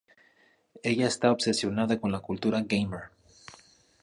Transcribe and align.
Ella 0.81 1.05
está 1.05 1.31
obsesionada 1.31 1.99
con 1.99 2.11
la 2.11 2.21
cultura 2.21 2.63
gamer. 2.65 3.11